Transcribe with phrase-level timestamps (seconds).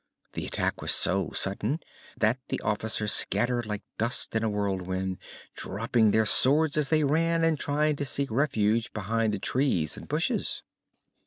[0.33, 1.79] The attack was so sudden
[2.17, 5.19] that the officers scattered like dust in a whirlwind,
[5.55, 10.07] dropping their swords as they ran and trying to seek refuge behind the trees and
[10.07, 10.63] bushes.